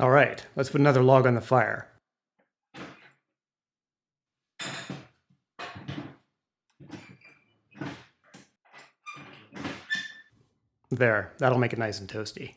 All 0.00 0.10
right, 0.10 0.46
let's 0.54 0.70
put 0.70 0.80
another 0.80 1.02
log 1.02 1.26
on 1.26 1.34
the 1.34 1.40
fire. 1.40 1.88
There, 10.90 11.32
that'll 11.38 11.58
make 11.58 11.72
it 11.72 11.80
nice 11.80 11.98
and 11.98 12.08
toasty. 12.08 12.54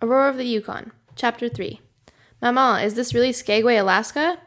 Aurore 0.00 0.28
of 0.28 0.36
the 0.36 0.44
Yukon, 0.44 0.90
Chapter 1.14 1.48
3. 1.48 1.80
Mama, 2.42 2.80
is 2.82 2.94
this 2.94 3.14
really 3.14 3.32
Skagway, 3.32 3.76
Alaska? 3.76 4.38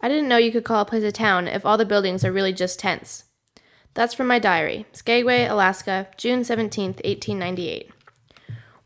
I 0.00 0.08
didn't 0.08 0.28
know 0.28 0.36
you 0.36 0.50
could 0.50 0.64
call 0.64 0.82
a 0.82 0.84
place 0.84 1.04
a 1.04 1.12
town 1.12 1.46
if 1.46 1.64
all 1.64 1.78
the 1.78 1.86
buildings 1.86 2.24
are 2.24 2.32
really 2.32 2.52
just 2.52 2.80
tents. 2.80 3.24
That's 3.94 4.12
from 4.12 4.26
my 4.26 4.40
diary, 4.40 4.86
Skagway, 4.92 5.46
Alaska, 5.46 6.08
June 6.16 6.42
17, 6.42 6.94
1898. 7.04 7.92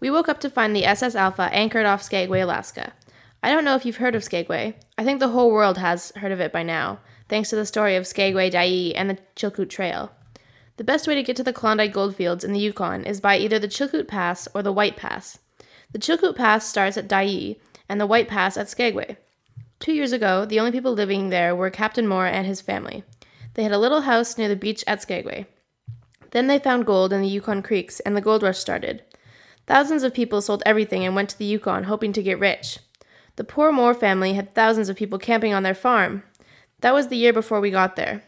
We 0.00 0.10
woke 0.10 0.28
up 0.30 0.40
to 0.40 0.50
find 0.50 0.74
the 0.74 0.86
SS 0.86 1.14
Alpha 1.14 1.50
anchored 1.52 1.84
off 1.84 2.02
Skagway, 2.02 2.40
Alaska. 2.40 2.94
I 3.42 3.50
don't 3.50 3.64
know 3.64 3.76
if 3.76 3.84
you've 3.84 3.96
heard 3.96 4.14
of 4.14 4.24
Skagway. 4.24 4.74
I 4.96 5.04
think 5.04 5.20
the 5.20 5.28
whole 5.28 5.50
world 5.50 5.78
has 5.78 6.10
heard 6.16 6.32
of 6.32 6.40
it 6.40 6.52
by 6.52 6.62
now, 6.62 7.00
thanks 7.28 7.50
to 7.50 7.56
the 7.56 7.66
story 7.66 7.96
of 7.96 8.06
Skagway 8.06 8.50
Dyea 8.50 8.94
and 8.96 9.10
the 9.10 9.18
Chilkoot 9.36 9.68
Trail. 9.68 10.10
The 10.78 10.84
best 10.84 11.06
way 11.06 11.14
to 11.14 11.22
get 11.22 11.36
to 11.36 11.42
the 11.42 11.52
Klondike 11.52 11.92
goldfields 11.92 12.44
in 12.44 12.54
the 12.54 12.60
Yukon 12.60 13.04
is 13.04 13.20
by 13.20 13.36
either 13.36 13.58
the 13.58 13.68
Chilkoot 13.68 14.08
Pass 14.08 14.48
or 14.54 14.62
the 14.62 14.72
White 14.72 14.96
Pass. 14.96 15.38
The 15.92 15.98
Chilkoot 15.98 16.36
Pass 16.36 16.66
starts 16.66 16.96
at 16.96 17.08
Dyea 17.08 17.56
and 17.86 18.00
the 18.00 18.06
White 18.06 18.28
Pass 18.28 18.56
at 18.56 18.70
Skagway. 18.70 19.18
Two 19.78 19.92
years 19.92 20.12
ago, 20.12 20.46
the 20.46 20.58
only 20.58 20.72
people 20.72 20.92
living 20.92 21.28
there 21.28 21.54
were 21.54 21.68
Captain 21.68 22.06
Moore 22.06 22.26
and 22.26 22.46
his 22.46 22.62
family. 22.62 23.04
They 23.54 23.62
had 23.62 23.72
a 23.72 23.78
little 23.78 24.02
house 24.02 24.38
near 24.38 24.48
the 24.48 24.56
beach 24.56 24.82
at 24.86 25.02
Skagway. 25.02 25.46
Then 26.30 26.46
they 26.46 26.58
found 26.58 26.86
gold 26.86 27.12
in 27.12 27.20
the 27.20 27.28
Yukon 27.28 27.62
creeks, 27.62 28.00
and 28.00 28.16
the 28.16 28.20
gold 28.20 28.42
rush 28.42 28.58
started. 28.58 29.02
Thousands 29.70 30.02
of 30.02 30.12
people 30.12 30.42
sold 30.42 30.64
everything 30.66 31.04
and 31.04 31.14
went 31.14 31.28
to 31.28 31.38
the 31.38 31.44
Yukon 31.44 31.84
hoping 31.84 32.12
to 32.14 32.24
get 32.24 32.40
rich. 32.40 32.80
The 33.36 33.44
poor 33.44 33.70
Moore 33.70 33.94
family 33.94 34.32
had 34.32 34.52
thousands 34.52 34.88
of 34.88 34.96
people 34.96 35.16
camping 35.16 35.54
on 35.54 35.62
their 35.62 35.76
farm. 35.76 36.24
That 36.80 36.92
was 36.92 37.06
the 37.06 37.16
year 37.16 37.32
before 37.32 37.60
we 37.60 37.70
got 37.70 37.94
there. 37.94 38.24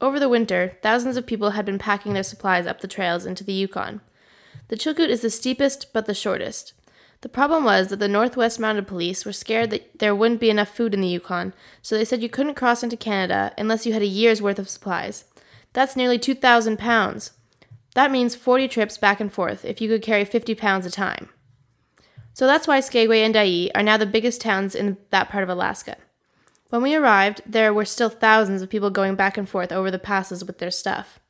Over 0.00 0.18
the 0.18 0.30
winter, 0.30 0.78
thousands 0.80 1.18
of 1.18 1.26
people 1.26 1.50
had 1.50 1.66
been 1.66 1.78
packing 1.78 2.14
their 2.14 2.22
supplies 2.22 2.66
up 2.66 2.80
the 2.80 2.88
trails 2.88 3.26
into 3.26 3.44
the 3.44 3.52
Yukon. 3.52 4.00
The 4.68 4.76
Chilkoot 4.76 5.10
is 5.10 5.20
the 5.20 5.28
steepest 5.28 5.92
but 5.92 6.06
the 6.06 6.14
shortest. 6.14 6.72
The 7.20 7.28
problem 7.28 7.64
was 7.64 7.88
that 7.88 7.98
the 7.98 8.08
Northwest 8.08 8.58
Mounted 8.58 8.86
Police 8.86 9.26
were 9.26 9.34
scared 9.34 9.68
that 9.68 9.98
there 9.98 10.14
wouldn't 10.14 10.40
be 10.40 10.48
enough 10.48 10.74
food 10.74 10.94
in 10.94 11.02
the 11.02 11.08
Yukon, 11.08 11.52
so 11.82 11.94
they 11.94 12.06
said 12.06 12.22
you 12.22 12.30
couldn't 12.30 12.54
cross 12.54 12.82
into 12.82 12.96
Canada 12.96 13.52
unless 13.58 13.84
you 13.84 13.92
had 13.92 14.00
a 14.00 14.06
year's 14.06 14.40
worth 14.40 14.58
of 14.58 14.70
supplies. 14.70 15.26
That's 15.74 15.94
nearly 15.94 16.18
2,000 16.18 16.78
pounds. 16.78 17.32
That 17.96 18.10
means 18.10 18.34
40 18.34 18.68
trips 18.68 18.98
back 18.98 19.20
and 19.20 19.32
forth 19.32 19.64
if 19.64 19.80
you 19.80 19.88
could 19.88 20.02
carry 20.02 20.26
50 20.26 20.54
pounds 20.54 20.84
a 20.84 20.90
time. 20.90 21.30
So 22.34 22.46
that's 22.46 22.68
why 22.68 22.80
Skagway 22.80 23.22
and 23.22 23.34
Dyea 23.34 23.70
are 23.74 23.82
now 23.82 23.96
the 23.96 24.04
biggest 24.04 24.42
towns 24.42 24.74
in 24.74 24.98
that 25.08 25.30
part 25.30 25.42
of 25.42 25.48
Alaska. 25.48 25.96
When 26.68 26.82
we 26.82 26.94
arrived, 26.94 27.40
there 27.46 27.72
were 27.72 27.86
still 27.86 28.10
thousands 28.10 28.60
of 28.60 28.68
people 28.68 28.90
going 28.90 29.14
back 29.14 29.38
and 29.38 29.48
forth 29.48 29.72
over 29.72 29.90
the 29.90 29.98
passes 29.98 30.44
with 30.44 30.58
their 30.58 30.70
stuff. 30.70 31.20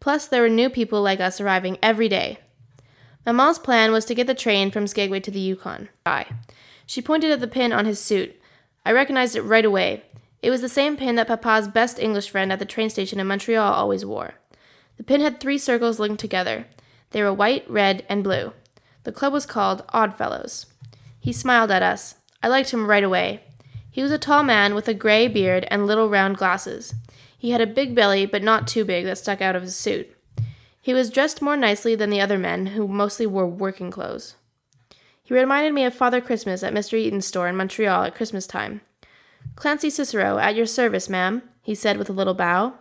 Plus, 0.00 0.26
there 0.26 0.40
were 0.40 0.48
new 0.48 0.70
people 0.70 1.02
like 1.02 1.20
us 1.20 1.38
arriving 1.38 1.76
every 1.82 2.08
day. 2.08 2.38
Maman's 3.26 3.58
plan 3.58 3.92
was 3.92 4.06
to 4.06 4.14
get 4.14 4.26
the 4.26 4.34
train 4.34 4.70
from 4.70 4.86
Skagway 4.86 5.20
to 5.20 5.30
the 5.30 5.38
Yukon. 5.38 5.90
I. 6.06 6.24
She 6.86 7.02
pointed 7.02 7.30
at 7.30 7.40
the 7.40 7.46
pin 7.46 7.74
on 7.74 7.84
his 7.84 8.00
suit. 8.00 8.40
I 8.86 8.92
recognized 8.92 9.36
it 9.36 9.42
right 9.42 9.66
away. 9.66 10.04
It 10.40 10.48
was 10.48 10.62
the 10.62 10.68
same 10.70 10.96
pin 10.96 11.16
that 11.16 11.28
Papa's 11.28 11.68
best 11.68 11.98
English 11.98 12.30
friend 12.30 12.50
at 12.50 12.58
the 12.58 12.64
train 12.64 12.88
station 12.88 13.20
in 13.20 13.26
Montreal 13.26 13.74
always 13.74 14.06
wore. 14.06 14.36
The 14.96 15.04
pin 15.04 15.20
had 15.20 15.40
three 15.40 15.58
circles 15.58 15.98
linked 15.98 16.20
together. 16.20 16.66
They 17.10 17.22
were 17.22 17.32
white, 17.32 17.68
red, 17.70 18.04
and 18.08 18.24
blue. 18.24 18.52
The 19.04 19.12
club 19.12 19.32
was 19.32 19.46
called 19.46 19.84
Oddfellows. 19.90 20.66
He 21.20 21.32
smiled 21.32 21.70
at 21.70 21.82
us. 21.82 22.16
I 22.42 22.48
liked 22.48 22.70
him 22.70 22.86
right 22.86 23.04
away. 23.04 23.42
He 23.90 24.02
was 24.02 24.10
a 24.10 24.18
tall 24.18 24.42
man 24.42 24.74
with 24.74 24.88
a 24.88 24.94
gray 24.94 25.28
beard 25.28 25.66
and 25.70 25.86
little 25.86 26.10
round 26.10 26.36
glasses. 26.36 26.94
He 27.38 27.50
had 27.50 27.60
a 27.60 27.66
big 27.66 27.94
belly, 27.94 28.26
but 28.26 28.42
not 28.42 28.66
too 28.66 28.84
big, 28.84 29.04
that 29.04 29.18
stuck 29.18 29.40
out 29.40 29.56
of 29.56 29.62
his 29.62 29.76
suit. 29.76 30.14
He 30.80 30.94
was 30.94 31.10
dressed 31.10 31.42
more 31.42 31.56
nicely 31.56 31.94
than 31.94 32.10
the 32.10 32.20
other 32.20 32.38
men, 32.38 32.66
who 32.66 32.86
mostly 32.86 33.26
wore 33.26 33.46
working 33.46 33.90
clothes. 33.90 34.36
He 35.22 35.34
reminded 35.34 35.74
me 35.74 35.84
of 35.84 35.94
Father 35.94 36.20
Christmas 36.20 36.62
at 36.62 36.72
Mr. 36.72 36.96
Eaton's 36.96 37.26
store 37.26 37.48
in 37.48 37.56
Montreal 37.56 38.04
at 38.04 38.14
Christmas 38.14 38.46
time. 38.46 38.82
Clancy 39.56 39.90
Cicero, 39.90 40.38
at 40.38 40.54
your 40.54 40.66
service, 40.66 41.08
ma'am, 41.08 41.42
he 41.62 41.74
said 41.74 41.96
with 41.96 42.08
a 42.08 42.12
little 42.12 42.34
bow. 42.34 42.74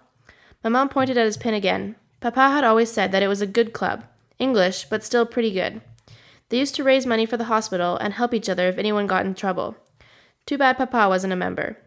Maman 0.63 0.89
pointed 0.89 1.17
at 1.17 1.25
his 1.25 1.37
pin 1.37 1.55
again. 1.55 1.95
Papa 2.25 2.49
had 2.49 2.63
always 2.63 2.91
said 2.91 3.11
that 3.11 3.21
it 3.21 3.27
was 3.27 3.41
a 3.43 3.45
good 3.45 3.71
club. 3.71 4.03
English, 4.39 4.85
but 4.85 5.03
still 5.03 5.27
pretty 5.27 5.51
good. 5.51 5.79
They 6.49 6.57
used 6.57 6.73
to 6.73 6.83
raise 6.83 7.05
money 7.05 7.27
for 7.27 7.37
the 7.37 7.43
hospital 7.53 7.97
and 7.97 8.13
help 8.13 8.33
each 8.33 8.49
other 8.49 8.67
if 8.67 8.79
anyone 8.79 9.05
got 9.05 9.27
in 9.27 9.35
trouble. 9.35 9.75
Too 10.47 10.57
bad 10.57 10.75
Papa 10.75 11.07
wasn't 11.07 11.33
a 11.33 11.35
member. 11.35 11.77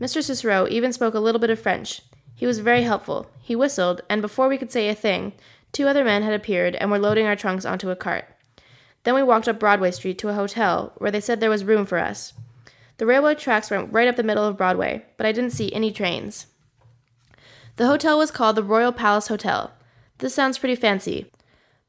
Mr. 0.00 0.22
Cicero 0.22 0.66
even 0.70 0.94
spoke 0.94 1.12
a 1.12 1.20
little 1.20 1.38
bit 1.38 1.50
of 1.50 1.60
French. 1.60 2.00
He 2.34 2.46
was 2.46 2.60
very 2.60 2.84
helpful. 2.84 3.30
He 3.42 3.54
whistled, 3.54 4.00
and 4.08 4.22
before 4.22 4.48
we 4.48 4.56
could 4.56 4.72
say 4.72 4.88
a 4.88 4.94
thing, 4.94 5.34
two 5.72 5.86
other 5.86 6.04
men 6.04 6.22
had 6.22 6.32
appeared 6.32 6.74
and 6.76 6.90
were 6.90 6.98
loading 6.98 7.26
our 7.26 7.36
trunks 7.36 7.66
onto 7.66 7.90
a 7.90 7.96
cart. 7.96 8.24
Then 9.04 9.14
we 9.14 9.22
walked 9.22 9.46
up 9.46 9.60
Broadway 9.60 9.90
Street 9.90 10.16
to 10.20 10.30
a 10.30 10.32
hotel 10.32 10.94
where 10.96 11.10
they 11.10 11.20
said 11.20 11.40
there 11.40 11.50
was 11.50 11.64
room 11.64 11.84
for 11.84 11.98
us. 11.98 12.32
The 12.96 13.04
railway 13.04 13.34
tracks 13.34 13.70
went 13.70 13.92
right 13.92 14.08
up 14.08 14.16
the 14.16 14.22
middle 14.22 14.46
of 14.46 14.56
Broadway, 14.56 15.04
but 15.18 15.26
I 15.26 15.32
didn't 15.32 15.50
see 15.50 15.70
any 15.74 15.92
trains. 15.92 16.46
The 17.76 17.86
hotel 17.86 18.16
was 18.16 18.30
called 18.30 18.56
the 18.56 18.62
Royal 18.62 18.92
Palace 18.92 19.28
Hotel. 19.28 19.72
This 20.18 20.34
sounds 20.34 20.56
pretty 20.56 20.76
fancy, 20.76 21.30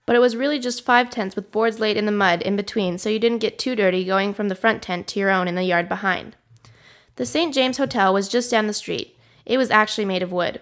but 0.05 0.17
it 0.17 0.19
was 0.19 0.35
really 0.35 0.59
just 0.59 0.83
five 0.83 1.09
tents 1.09 1.35
with 1.35 1.51
boards 1.51 1.79
laid 1.79 1.95
in 1.95 2.05
the 2.05 2.11
mud 2.11 2.41
in 2.41 2.57
between 2.57 2.97
so 2.97 3.09
you 3.09 3.19
didn't 3.19 3.37
get 3.39 3.57
too 3.57 3.73
dirty 3.73 4.03
going 4.03 4.33
from 4.33 4.49
the 4.49 4.55
front 4.55 4.81
tent 4.81 5.07
to 5.07 5.19
your 5.19 5.29
own 5.29 5.47
in 5.47 5.55
the 5.55 5.63
yard 5.63 5.87
behind. 5.87 6.35
The 7.15 7.25
St. 7.25 7.53
James 7.53 7.77
Hotel 7.77 8.13
was 8.13 8.27
just 8.27 8.51
down 8.51 8.67
the 8.67 8.73
street. 8.73 9.17
It 9.45 9.57
was 9.57 9.71
actually 9.71 10.03
made 10.05 10.21
of 10.21 10.33
wood. 10.33 10.59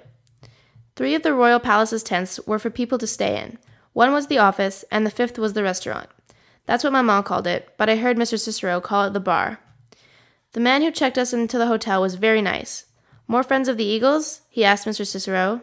Three 0.96 1.16
of 1.16 1.24
the 1.24 1.34
Royal 1.34 1.59
Palace's 1.59 2.03
tents 2.03 2.40
were 2.46 2.59
for 2.59 2.69
people 2.69 3.00
to 3.00 3.08
stay 3.08 3.41
in. 3.41 3.58
One 3.94 4.14
was 4.14 4.28
the 4.28 4.38
office, 4.38 4.85
and 4.91 5.06
the 5.06 5.12
fifth 5.12 5.40
was 5.40 5.53
the 5.53 5.64
restaurant. 5.64 6.08
That's 6.68 6.84
what 6.84 6.94
my 6.94 7.02
mom 7.02 7.24
called 7.24 7.47
it, 7.47 7.74
but 7.78 7.90
I 7.90 7.96
heard 7.97 8.18
Mr. 8.18 8.40
Cicero 8.40 8.80
call 8.80 9.06
it 9.06 9.14
the 9.14 9.19
bar. 9.19 9.59
The 10.53 10.59
man 10.59 10.81
who 10.81 10.91
checked 10.91 11.18
us 11.18 11.34
into 11.34 11.58
the 11.58 11.68
hotel 11.68 12.02
was 12.02 12.16
very 12.16 12.41
nice. 12.41 12.85
More 13.28 13.44
friends 13.44 13.68
of 13.68 13.78
the 13.78 13.84
Eagles? 13.84 14.41
he 14.50 14.63
asked 14.63 14.88
Mr. 14.88 15.06
Cicero. 15.06 15.62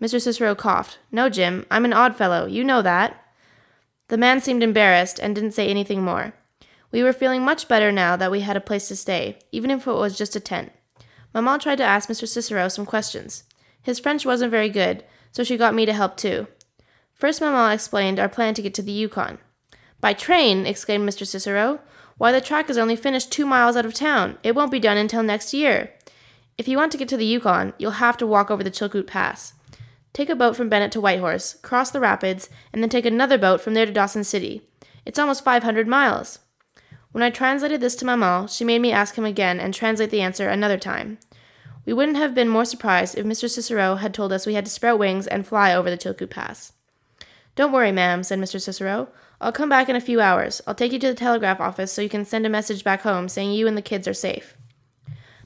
Mr. 0.00 0.20
Cicero 0.20 0.54
coughed. 0.54 0.98
No, 1.10 1.28
Jim, 1.28 1.64
I'm 1.70 1.84
an 1.84 1.92
odd 1.92 2.16
fellow. 2.16 2.46
You 2.46 2.64
know 2.64 2.82
that. 2.82 3.22
The 4.08 4.18
man 4.18 4.40
seemed 4.40 4.62
embarrassed 4.62 5.18
and 5.18 5.34
didn't 5.34 5.52
say 5.52 5.68
anything 5.68 6.02
more. 6.02 6.34
We 6.92 7.02
were 7.02 7.12
feeling 7.12 7.42
much 7.42 7.68
better 7.68 7.90
now 7.90 8.16
that 8.16 8.30
we 8.30 8.40
had 8.40 8.56
a 8.56 8.60
place 8.60 8.88
to 8.88 8.96
stay, 8.96 9.38
even 9.52 9.70
if 9.70 9.86
it 9.86 9.92
was 9.92 10.18
just 10.18 10.36
a 10.36 10.40
tent. 10.40 10.72
Maman 11.34 11.60
tried 11.60 11.76
to 11.76 11.84
ask 11.84 12.08
Mr. 12.08 12.26
Cicero 12.26 12.68
some 12.68 12.86
questions. 12.86 13.44
His 13.82 13.98
French 13.98 14.24
wasn't 14.24 14.50
very 14.50 14.68
good, 14.68 15.04
so 15.32 15.44
she 15.44 15.56
got 15.56 15.74
me 15.74 15.86
to 15.86 15.92
help 15.92 16.16
too. 16.16 16.46
First, 17.12 17.40
Maman 17.40 17.72
explained 17.72 18.18
our 18.18 18.28
plan 18.28 18.54
to 18.54 18.62
get 18.62 18.74
to 18.74 18.82
the 18.82 18.92
Yukon. 18.92 19.38
By 20.00 20.12
train! 20.12 20.66
exclaimed 20.66 21.08
Mr. 21.08 21.26
Cicero. 21.26 21.80
Why, 22.18 22.32
the 22.32 22.40
track 22.40 22.70
is 22.70 22.78
only 22.78 22.96
finished 22.96 23.30
two 23.30 23.46
miles 23.46 23.76
out 23.76 23.86
of 23.86 23.94
town. 23.94 24.38
It 24.42 24.54
won't 24.54 24.70
be 24.70 24.80
done 24.80 24.96
until 24.96 25.22
next 25.22 25.52
year. 25.52 25.92
If 26.58 26.66
you 26.68 26.78
want 26.78 26.90
to 26.92 26.98
get 26.98 27.08
to 27.08 27.18
the 27.18 27.26
Yukon, 27.26 27.74
you'll 27.78 27.92
have 27.92 28.16
to 28.16 28.26
walk 28.26 28.50
over 28.50 28.64
the 28.64 28.70
Chilkoot 28.70 29.06
Pass. 29.06 29.52
Take 30.14 30.30
a 30.30 30.34
boat 30.34 30.56
from 30.56 30.70
Bennett 30.70 30.90
to 30.92 31.00
Whitehorse, 31.02 31.54
cross 31.60 31.90
the 31.90 32.00
rapids, 32.00 32.48
and 32.72 32.82
then 32.82 32.88
take 32.88 33.04
another 33.04 33.36
boat 33.36 33.60
from 33.60 33.74
there 33.74 33.84
to 33.84 33.92
Dawson 33.92 34.24
City. 34.24 34.62
It's 35.04 35.18
almost 35.18 35.44
500 35.44 35.86
miles. 35.86 36.38
When 37.12 37.22
I 37.22 37.28
translated 37.28 37.82
this 37.82 37.94
to 37.96 38.06
Maman, 38.06 38.48
she 38.48 38.64
made 38.64 38.80
me 38.80 38.90
ask 38.90 39.16
him 39.16 39.26
again 39.26 39.60
and 39.60 39.74
translate 39.74 40.08
the 40.08 40.22
answer 40.22 40.48
another 40.48 40.78
time. 40.78 41.18
We 41.84 41.92
wouldn't 41.92 42.16
have 42.16 42.34
been 42.34 42.48
more 42.48 42.64
surprised 42.64 43.18
if 43.18 43.26
Mr. 43.26 43.50
Cicero 43.50 43.96
had 43.96 44.14
told 44.14 44.32
us 44.32 44.46
we 44.46 44.54
had 44.54 44.64
to 44.64 44.70
sprout 44.70 44.98
wings 44.98 45.26
and 45.26 45.46
fly 45.46 45.74
over 45.74 45.90
the 45.90 45.98
Chilkoot 45.98 46.30
Pass. 46.30 46.72
Don't 47.54 47.72
worry, 47.72 47.92
ma'am, 47.92 48.22
said 48.22 48.38
Mr. 48.38 48.60
Cicero. 48.60 49.08
I'll 49.42 49.52
come 49.52 49.68
back 49.68 49.90
in 49.90 49.96
a 49.96 50.00
few 50.00 50.22
hours. 50.22 50.62
I'll 50.66 50.74
take 50.74 50.92
you 50.92 50.98
to 51.00 51.08
the 51.08 51.14
telegraph 51.14 51.60
office 51.60 51.92
so 51.92 52.00
you 52.00 52.08
can 52.08 52.24
send 52.24 52.46
a 52.46 52.50
message 52.50 52.82
back 52.82 53.02
home 53.02 53.28
saying 53.28 53.52
you 53.52 53.68
and 53.68 53.76
the 53.76 53.82
kids 53.82 54.08
are 54.08 54.14
safe. 54.14 54.56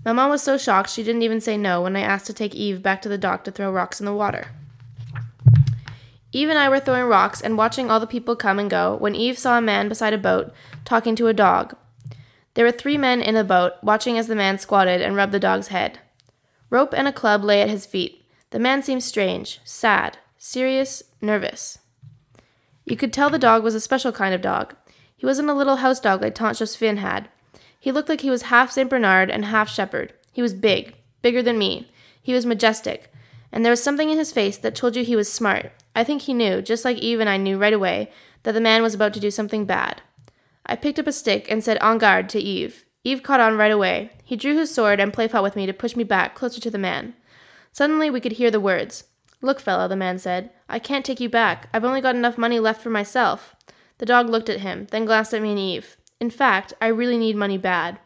Maman 0.04 0.30
was 0.30 0.42
so 0.42 0.56
shocked 0.56 0.90
she 0.90 1.02
didn't 1.02 1.22
even 1.22 1.40
say 1.40 1.56
no 1.56 1.82
when 1.82 1.96
I 1.96 2.00
asked 2.00 2.26
to 2.26 2.32
take 2.32 2.54
Yves 2.54 2.80
back 2.80 3.02
to 3.02 3.08
the 3.08 3.18
dock 3.18 3.44
to 3.44 3.50
throw 3.50 3.70
rocks 3.70 4.00
in 4.00 4.06
the 4.06 4.14
water. 4.14 4.48
Yves 6.32 6.50
and 6.50 6.58
I 6.58 6.68
were 6.68 6.80
throwing 6.80 7.04
rocks 7.04 7.40
and 7.40 7.58
watching 7.58 7.90
all 7.90 8.00
the 8.00 8.06
people 8.06 8.36
come 8.36 8.58
and 8.58 8.70
go 8.70 8.96
when 8.96 9.14
Yves 9.14 9.40
saw 9.40 9.58
a 9.58 9.62
man 9.62 9.88
beside 9.88 10.12
a 10.12 10.18
boat 10.18 10.52
talking 10.84 11.16
to 11.16 11.26
a 11.26 11.34
dog. 11.34 11.76
There 12.54 12.64
were 12.64 12.72
three 12.72 12.98
men 12.98 13.20
in 13.20 13.34
the 13.34 13.44
boat, 13.44 13.74
watching 13.82 14.18
as 14.18 14.26
the 14.26 14.34
man 14.34 14.58
squatted 14.58 15.00
and 15.00 15.14
rubbed 15.14 15.32
the 15.32 15.38
dog's 15.38 15.68
head. 15.68 16.00
Rope 16.68 16.92
and 16.96 17.06
a 17.06 17.12
club 17.12 17.44
lay 17.44 17.62
at 17.62 17.70
his 17.70 17.86
feet. 17.86 18.24
The 18.50 18.58
man 18.58 18.82
seemed 18.82 19.04
strange, 19.04 19.60
sad, 19.64 20.18
serious, 20.36 21.02
nervous. 21.20 21.78
You 22.84 22.96
could 22.96 23.12
tell 23.12 23.30
the 23.30 23.38
dog 23.38 23.62
was 23.62 23.74
a 23.74 23.80
special 23.80 24.10
kind 24.10 24.34
of 24.34 24.40
dog. 24.40 24.74
He 25.16 25.26
wasn't 25.26 25.50
a 25.50 25.54
little 25.54 25.76
house 25.76 26.00
dog 26.00 26.22
like 26.22 26.34
Tante 26.34 26.58
Josephine 26.58 26.96
had. 26.96 27.28
He 27.80 27.90
looked 27.90 28.08
like 28.08 28.20
he 28.20 28.30
was 28.30 28.42
half 28.42 28.70
St. 28.70 28.88
Bernard 28.88 29.30
and 29.30 29.46
half 29.46 29.68
shepherd. 29.68 30.12
He 30.30 30.42
was 30.42 30.54
big, 30.54 30.94
bigger 31.22 31.42
than 31.42 31.58
me. 31.58 31.90
He 32.22 32.32
was 32.32 32.46
majestic, 32.46 33.12
and 33.50 33.64
there 33.64 33.72
was 33.72 33.82
something 33.82 34.10
in 34.10 34.18
his 34.18 34.30
face 34.30 34.56
that 34.58 34.76
told 34.76 34.94
you 34.94 35.02
he 35.02 35.16
was 35.16 35.32
smart, 35.32 35.72
I 35.94 36.04
think 36.04 36.22
he 36.22 36.34
knew, 36.34 36.62
just 36.62 36.84
like 36.84 37.02
Yves 37.02 37.20
and 37.20 37.28
I 37.28 37.36
knew 37.36 37.58
right 37.58 37.72
away, 37.72 38.10
that 38.44 38.52
the 38.52 38.60
man 38.60 38.82
was 38.82 38.94
about 38.94 39.12
to 39.14 39.20
do 39.20 39.30
something 39.30 39.64
bad. 39.64 40.02
I 40.64 40.76
picked 40.76 40.98
up 40.98 41.06
a 41.06 41.12
stick 41.12 41.50
and 41.50 41.64
said 41.64 41.78
en 41.82 41.98
garde 41.98 42.28
to 42.30 42.40
Yves. 42.40 42.84
Yves 43.04 43.22
caught 43.22 43.40
on 43.40 43.56
right 43.56 43.72
away. 43.72 44.10
He 44.24 44.36
drew 44.36 44.56
his 44.56 44.72
sword 44.72 45.00
and 45.00 45.12
play 45.12 45.26
fought 45.26 45.42
with 45.42 45.56
me 45.56 45.66
to 45.66 45.72
push 45.72 45.96
me 45.96 46.04
back 46.04 46.34
closer 46.34 46.60
to 46.60 46.70
the 46.70 46.78
man. 46.78 47.14
Suddenly 47.72 48.10
we 48.10 48.20
could 48.20 48.32
hear 48.32 48.50
the 48.50 48.60
words. 48.60 49.04
Look, 49.42 49.58
fellow, 49.58 49.88
the 49.88 49.96
man 49.96 50.18
said, 50.18 50.50
I 50.68 50.78
can't 50.78 51.04
take 51.04 51.18
you 51.18 51.28
back. 51.28 51.68
I've 51.72 51.84
only 51.84 52.00
got 52.00 52.14
enough 52.14 52.36
money 52.36 52.60
left 52.60 52.82
for 52.82 52.90
myself. 52.90 53.56
The 53.98 54.06
dog 54.06 54.28
looked 54.28 54.48
at 54.48 54.60
him, 54.60 54.86
then 54.90 55.06
glanced 55.06 55.34
at 55.34 55.42
me 55.42 55.50
and 55.50 55.58
Yves. 55.58 55.96
In 56.20 56.30
fact, 56.30 56.74
I 56.80 56.88
really 56.88 57.16
need 57.16 57.34
money 57.34 57.56
bad. 57.56 57.98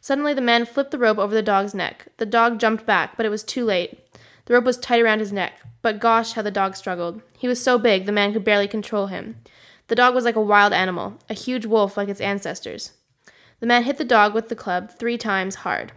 Suddenly 0.00 0.34
the 0.34 0.42
man 0.42 0.66
flipped 0.66 0.90
the 0.90 0.98
rope 0.98 1.16
over 1.16 1.34
the 1.34 1.42
dog's 1.42 1.74
neck. 1.74 2.08
The 2.18 2.26
dog 2.26 2.60
jumped 2.60 2.84
back, 2.84 3.16
but 3.16 3.24
it 3.24 3.30
was 3.30 3.42
too 3.42 3.64
late. 3.64 3.98
The 4.44 4.52
rope 4.52 4.64
was 4.64 4.76
tight 4.76 5.00
around 5.00 5.20
his 5.20 5.32
neck, 5.32 5.54
but 5.80 5.98
gosh, 5.98 6.32
how 6.32 6.42
the 6.42 6.50
dog 6.50 6.76
struggled. 6.76 7.22
He 7.38 7.48
was 7.48 7.62
so 7.62 7.78
big 7.78 8.04
the 8.04 8.12
man 8.12 8.34
could 8.34 8.44
barely 8.44 8.68
control 8.68 9.06
him. 9.06 9.36
The 9.88 9.94
dog 9.94 10.14
was 10.14 10.24
like 10.24 10.36
a 10.36 10.42
wild 10.42 10.74
animal, 10.74 11.18
a 11.30 11.34
huge 11.34 11.64
wolf 11.64 11.96
like 11.96 12.10
its 12.10 12.20
ancestors. 12.20 12.92
The 13.60 13.66
man 13.66 13.84
hit 13.84 13.96
the 13.96 14.04
dog 14.04 14.34
with 14.34 14.50
the 14.50 14.56
club 14.56 14.90
three 14.90 15.16
times 15.16 15.56
hard. 15.56 15.92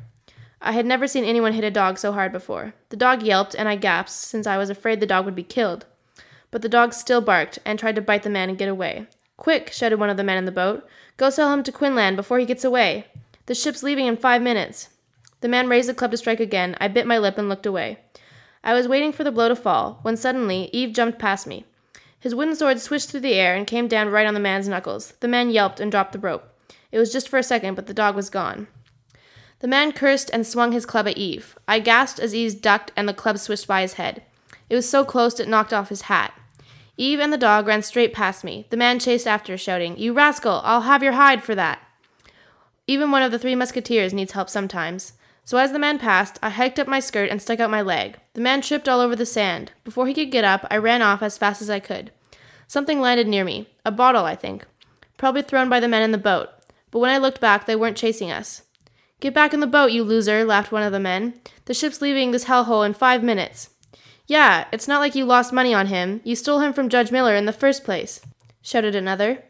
I 0.62 0.72
had 0.72 0.86
never 0.86 1.08
seen 1.08 1.26
anyone 1.26 1.52
hit 1.52 1.66
a 1.66 1.72
dog 1.72 1.98
so 1.98 2.14
hard 2.14 2.32
before. 2.32 2.74
The 2.90 2.96
dog 2.96 3.24
yelped, 3.24 3.56
and 3.56 3.68
I 3.68 3.76
gasped, 3.76 4.22
since 4.22 4.48
I 4.48 4.58
was 4.58 4.70
afraid 4.70 5.02
the 5.02 5.06
dog 5.06 5.26
would 5.26 5.36
be 5.36 5.44
killed. 5.44 5.86
But 6.50 6.62
the 6.62 6.70
dog 6.70 6.94
still 6.94 7.20
barked 7.20 7.60
and 7.66 7.78
tried 7.78 7.96
to 7.96 8.02
bite 8.02 8.24
the 8.24 8.30
man 8.30 8.48
and 8.48 8.58
get 8.58 8.70
away. 8.70 9.08
Quick, 9.38 9.72
shouted 9.72 10.00
one 10.00 10.10
of 10.10 10.18
the 10.18 10.24
men 10.24 10.38
in 10.38 10.46
the 10.46 10.52
boat. 10.52 10.88
Go 11.16 11.30
sell 11.30 11.54
him 11.54 11.64
to 11.64 11.72
Quinlan 11.72 12.16
before 12.16 12.40
he 12.40 12.46
gets 12.46 12.64
away. 12.64 13.06
The 13.46 13.56
ship's 13.56 13.84
leaving 13.84 14.08
in 14.08 14.18
five 14.18 14.42
minutes. 14.42 14.90
The 15.42 15.48
man 15.48 15.70
raised 15.70 15.88
the 15.88 15.94
club 15.94 16.12
to 16.12 16.18
strike 16.18 16.40
again. 16.40 16.76
I 16.82 16.88
bit 16.88 17.08
my 17.08 17.18
lip 17.18 17.38
and 17.38 17.48
looked 17.48 17.66
away. 17.66 18.00
I 18.64 18.74
was 18.74 18.88
waiting 18.88 19.14
for 19.14 19.24
the 19.24 19.32
blow 19.32 19.48
to 19.48 19.56
fall, 19.56 20.00
when 20.02 20.18
suddenly 20.18 20.70
Yves 20.74 20.96
jumped 20.96 21.20
past 21.20 21.48
me. 21.48 21.66
His 22.20 22.34
wooden 22.34 22.56
sword 22.56 22.82
swished 22.82 23.10
through 23.10 23.22
the 23.22 23.36
air 23.36 23.56
and 23.56 23.68
came 23.68 23.88
down 23.88 24.10
right 24.10 24.26
on 24.26 24.34
the 24.34 24.40
man's 24.40 24.68
knuckles. 24.68 25.14
The 25.20 25.28
man 25.28 25.52
yelped 25.52 25.80
and 25.80 25.92
dropped 25.92 26.14
the 26.14 26.20
rope. 26.20 26.52
It 26.92 26.98
was 26.98 27.14
just 27.14 27.30
for 27.30 27.38
a 27.38 27.44
second, 27.44 27.76
but 27.76 27.86
the 27.86 27.94
dog 27.94 28.16
was 28.16 28.30
gone. 28.30 28.68
The 29.60 29.68
man 29.68 29.92
cursed 29.92 30.30
and 30.34 30.46
swung 30.46 30.72
his 30.72 30.86
club 30.86 31.08
at 31.08 31.18
Yves. 31.18 31.56
I 31.68 31.80
gasped 31.80 32.20
as 32.20 32.34
Yves 32.34 32.56
ducked 32.56 32.92
and 32.96 33.08
the 33.08 33.14
club 33.14 33.38
swished 33.38 33.68
by 33.68 33.82
his 33.82 33.94
head. 33.94 34.24
It 34.70 34.76
was 34.76 34.90
so 34.90 35.06
close 35.06 35.40
it 35.40 35.48
knocked 35.48 35.74
off 35.74 35.90
his 35.90 36.04
hat. 36.04 36.34
Yves 36.98 37.22
and 37.22 37.32
the 37.32 37.38
dog 37.38 37.68
ran 37.68 37.82
straight 37.82 38.14
past 38.14 38.44
me. 38.44 38.66
The 38.70 38.78
man 38.78 39.00
chased 39.00 39.28
after, 39.28 39.58
shouting, 39.58 39.98
You 39.98 40.14
rascal, 40.14 40.62
I'll 40.64 40.82
have 40.82 41.04
your 41.04 41.14
hide 41.14 41.44
for 41.44 41.56
that. 41.56 41.80
Even 42.88 43.12
one 43.12 43.22
of 43.22 43.32
the 43.32 43.40
three 43.40 43.56
musketeers 43.56 44.14
needs 44.14 44.32
help 44.32 44.50
sometimes. 44.50 45.14
So 45.44 45.58
as 45.58 45.72
the 45.72 45.80
man 45.80 46.00
passed, 46.00 46.40
I 46.42 46.50
hiked 46.50 46.80
up 46.80 46.88
my 46.88 47.00
skirt 47.00 47.30
and 47.30 47.42
stuck 47.42 47.60
out 47.60 47.70
my 47.70 47.82
leg. 47.82 48.18
The 48.34 48.42
man 48.42 48.62
tripped 48.62 48.90
all 48.90 49.00
over 49.00 49.16
the 49.16 49.26
sand. 49.26 49.72
Before 49.84 50.08
he 50.08 50.14
could 50.14 50.32
get 50.32 50.44
up, 50.44 50.66
I 50.70 50.78
ran 50.78 51.02
off 51.02 51.22
as 51.22 51.38
fast 51.38 51.62
as 51.62 51.70
I 51.70 51.80
could. 51.80 52.12
Something 52.68 53.00
landed 53.00 53.28
near 53.28 53.46
me. 53.46 53.70
A 53.86 53.92
bottle, 53.92 54.26
I 54.26 54.36
think. 54.36 54.66
Probably 55.18 55.42
thrown 55.42 55.70
by 55.70 55.80
the 55.80 55.88
men 55.88 56.04
in 56.04 56.12
the 56.12 56.18
boat 56.18 56.50
but 56.92 57.00
when 57.00 57.12
I 57.12 57.18
looked 57.18 57.42
back, 57.42 57.66
they 57.66 57.76
weren't 57.76 57.98
chasing 57.98 58.32
us. 58.32 58.64
Get 59.20 59.34
back 59.34 59.54
in 59.54 59.60
the 59.60 59.68
boat, 59.68 59.92
you 59.92 60.04
loser, 60.04 60.46
laughed 60.46 60.72
one 60.72 60.84
of 60.84 60.92
the 60.92 61.00
men. 61.00 61.40
The 61.66 61.74
ship's 61.74 62.02
leaving 62.02 62.32
this 62.32 62.46
hellhole 62.46 62.86
in 62.86 62.94
five 62.94 63.24
minutes. 63.24 63.70
Yeah, 64.28 64.66
it's 64.74 64.90
not 64.90 65.00
like 65.00 65.16
you 65.16 65.24
lost 65.24 65.54
money 65.54 65.74
on 65.74 65.88
him. 65.88 66.20
You 66.26 66.36
stole 66.36 66.60
him 66.60 66.74
from 66.74 66.90
Judge 66.90 67.12
Miller 67.12 67.36
in 67.36 67.46
the 67.46 67.54
first 67.54 67.86
place, 67.86 68.20
shouted 68.62 68.94
another. 68.94 69.44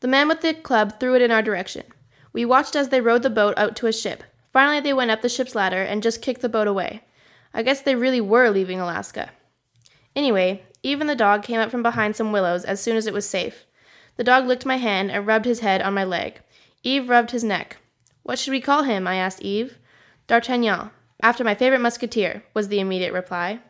The 0.00 0.08
man 0.08 0.28
with 0.28 0.40
the 0.40 0.54
club 0.54 0.98
threw 0.98 1.14
it 1.14 1.22
in 1.22 1.30
our 1.30 1.42
direction. 1.42 1.84
We 2.32 2.46
watched 2.46 2.74
as 2.74 2.88
they 2.88 3.02
rowed 3.02 3.22
the 3.22 3.30
boat 3.30 3.54
out 3.58 3.76
to 3.76 3.86
a 3.86 3.92
ship. 3.92 4.24
Finally, 4.52 4.80
they 4.80 4.94
went 4.94 5.10
up 5.10 5.20
the 5.20 5.28
ship's 5.28 5.54
ladder 5.54 5.82
and 5.82 6.02
just 6.02 6.22
kicked 6.22 6.40
the 6.40 6.48
boat 6.48 6.66
away. 6.66 7.02
I 7.52 7.62
guess 7.62 7.82
they 7.82 7.94
really 7.94 8.20
were 8.20 8.50
leaving 8.50 8.80
Alaska. 8.80 9.30
Anyway, 10.16 10.64
even 10.82 11.06
the 11.06 11.14
dog 11.14 11.42
came 11.42 11.60
up 11.60 11.70
from 11.70 11.82
behind 11.82 12.16
some 12.16 12.32
willows 12.32 12.64
as 12.64 12.80
soon 12.80 12.96
as 12.96 13.06
it 13.06 13.14
was 13.14 13.28
safe. 13.28 13.66
The 14.16 14.24
dog 14.24 14.46
licked 14.46 14.64
my 14.64 14.76
hand 14.78 15.10
and 15.10 15.26
rubbed 15.26 15.44
his 15.44 15.60
head 15.60 15.82
on 15.82 15.94
my 15.94 16.04
leg. 16.04 16.40
Yves 16.82 17.08
rubbed 17.08 17.32
his 17.32 17.44
neck. 17.44 17.76
What 18.22 18.38
should 18.38 18.52
we 18.52 18.60
call 18.60 18.84
him? 18.84 19.06
I 19.06 19.16
asked 19.16 19.42
Yves. 19.44 19.74
D'Artagnan, 20.26 20.90
after 21.22 21.44
my 21.44 21.54
favorite 21.54 21.80
musketeer, 21.80 22.42
was 22.54 22.68
the 22.68 22.80
immediate 22.80 23.12
reply. 23.12 23.60